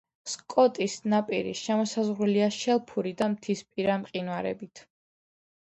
სკოტის 0.29 0.95
ნაპირი 1.13 1.51
შემოსაზღვრულია 1.59 2.49
შელფური 2.57 3.13
და 3.21 3.29
მთისპირა 3.37 4.01
მყინვარებით. 4.07 4.87